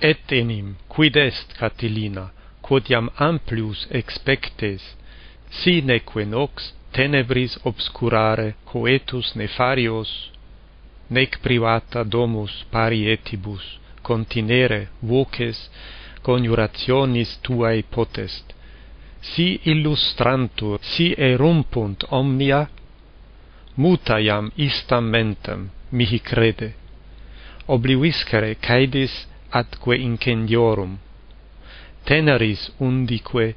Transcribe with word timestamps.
et 0.00 0.32
enim, 0.32 0.76
quid 0.88 1.16
est 1.16 1.56
Catilina, 1.58 2.30
quod 2.60 2.90
iam 2.90 3.10
amplius 3.18 3.86
expectes, 3.90 4.82
sine 5.50 5.86
neque 5.86 6.24
nox 6.26 6.72
tenebris 6.92 7.56
obscurare 7.64 8.54
coetus 8.64 9.34
nefarios, 9.34 10.30
nec 11.08 11.38
privata 11.40 12.02
domus 12.04 12.64
parietibus, 12.70 13.78
continere 14.02 14.88
voces 15.00 15.68
coniurationis 16.22 17.38
tuae 17.42 17.82
potest. 17.82 18.54
Si 19.20 19.60
illustrantur, 19.72 20.78
si 20.82 21.14
erumpunt 21.18 22.04
omnia, 22.10 22.66
muta 23.76 24.18
iam 24.18 24.50
istam 24.56 25.04
mentem, 25.14 25.70
mihi 25.90 26.18
crede. 26.18 26.74
Obliviscere 27.66 28.54
caedis 28.66 29.14
atque 29.50 29.96
incendiorum. 29.96 30.98
Teneris 32.04 32.70
undique 32.78 33.54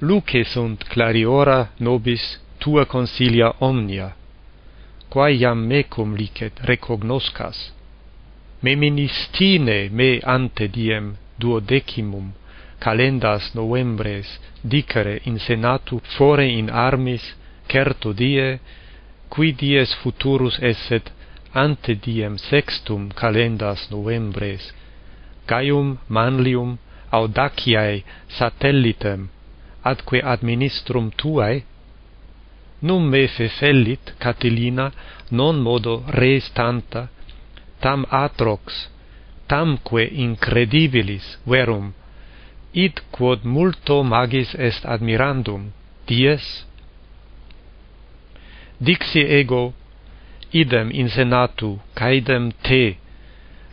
luce 0.00 0.44
sunt 0.44 0.84
clariora 0.88 1.70
nobis 1.78 2.40
tua 2.58 2.84
consilia 2.84 3.54
omnia, 3.58 4.14
quae 5.08 5.32
iam 5.34 5.66
mecum 5.66 6.14
licet 6.14 6.60
recognoscas. 6.60 7.72
Meministine 8.60 9.88
me 9.90 10.20
ante 10.24 10.68
diem 10.68 11.16
duodecimum 11.38 12.32
calendas 12.78 13.54
novembres 13.54 14.38
dicere 14.60 15.20
in 15.24 15.38
senatu 15.38 16.00
fore 16.16 16.46
in 16.46 16.68
armis 16.70 17.34
certo 17.66 18.12
die 18.12 18.58
qui 19.28 19.52
dies 19.52 19.94
futurus 20.02 20.58
esset 20.60 21.12
ante 21.52 21.94
diem 21.94 22.36
sextum 22.36 23.08
calendas 23.22 23.88
novembres 23.90 24.72
Gaium 25.46 25.98
Manlium 26.08 26.78
audaciae 27.12 28.04
satellitem 28.38 29.28
adque 29.90 30.18
administrum 30.34 31.10
tuae 31.20 31.62
num 32.82 33.04
me 33.12 33.22
fefellit 33.36 34.04
Catilina 34.22 34.86
non 35.30 35.56
modo 35.66 35.94
res 36.20 36.50
tanta 36.58 37.02
tam 37.80 38.00
atrox 38.24 38.62
tamque 39.52 40.02
incredibilis 40.24 41.26
verum 41.50 41.86
id 42.84 42.94
quod 43.14 43.40
multo 43.54 43.96
magis 44.12 44.50
est 44.68 44.82
admirandum 44.94 45.62
dies 46.08 46.46
dixi 48.86 49.22
ego 49.40 49.64
idem 50.62 50.88
in 51.00 51.08
senatu 51.16 51.70
caedem 51.98 52.44
te 52.66 52.84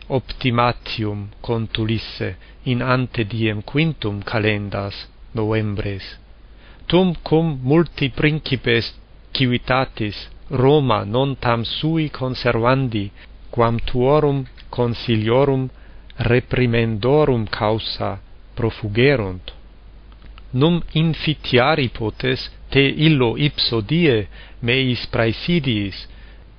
optimatium 0.08 1.28
contulisse 1.40 2.36
in 2.64 2.82
ante 2.82 3.24
diem 3.24 3.62
quintum 3.62 4.22
calendas 4.22 5.08
novembres. 5.32 6.18
Tum 6.86 7.14
cum 7.22 7.58
multi 7.62 8.10
principes 8.10 8.94
civitatis 9.32 10.28
Roma 10.50 11.04
non 11.04 11.38
tam 11.38 11.64
sui 11.64 12.10
conservandi 12.10 13.10
quam 13.50 13.78
tuorum 13.78 14.44
consiliorum 14.68 15.70
reprimendorum 16.16 17.46
causa 17.48 18.20
profugerunt. 18.54 19.52
Num 20.52 20.82
infitiari 20.92 21.88
potes 21.88 22.50
te 22.70 22.82
illo 23.06 23.34
ipso 23.36 23.80
die 23.80 24.28
meis 24.60 25.06
praesidiis 25.06 26.06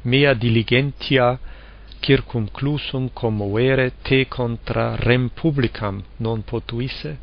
mea 0.03 0.33
diligentia 0.33 1.37
circumclusum 2.01 3.09
commovere 3.13 3.91
te 4.01 4.25
contra 4.27 4.95
rem 4.95 5.29
publicam 5.29 6.03
non 6.17 6.43
potuisse, 6.43 7.17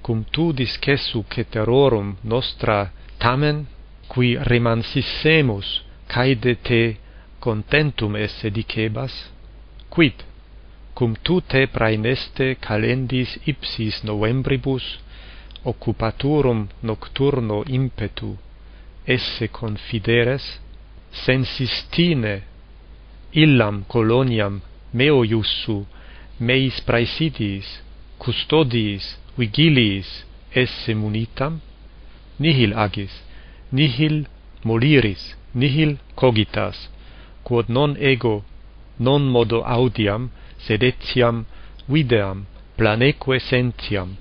cum 0.00 0.24
tu 0.30 0.52
discessu 0.52 1.24
ceterorum 1.28 2.16
nostra 2.22 2.92
tamen, 3.18 3.66
qui 4.06 4.36
remansissemus, 4.36 5.82
caede 6.06 6.54
te 6.60 6.96
contentum 7.38 8.16
esse 8.16 8.50
dicebas, 8.50 9.14
quid, 9.88 10.24
cum 10.94 11.14
tu 11.22 11.40
te 11.40 11.66
praeneste 11.66 12.56
calendis 12.60 13.38
ipsis 13.44 14.02
novembribus, 14.02 14.98
occupaturum 15.64 16.68
nocturno 16.82 17.62
impetu, 17.66 18.36
esse 19.04 19.48
confideres, 19.48 20.60
sensistine 21.10 22.42
illam 23.34 23.84
coloniam 23.92 24.60
meo 24.92 25.24
iussu 25.24 25.86
meis 26.40 26.80
praesitis, 26.86 27.66
custodis, 28.18 29.18
vigiliis, 29.38 30.24
esse 30.54 30.94
munitam, 30.94 31.60
nihil 32.38 32.72
agis, 32.86 33.14
nihil 33.72 34.26
moliris, 34.64 35.34
nihil 35.54 35.98
cogitas, 36.16 36.88
quod 37.46 37.68
non 37.68 37.96
ego, 37.98 38.44
non 38.98 39.22
modo 39.34 39.62
audiam, 39.76 40.30
sed 40.58 40.82
etiam 40.82 41.44
videam, 41.88 42.46
planeque 42.76 43.38
sentiam, 43.40 44.16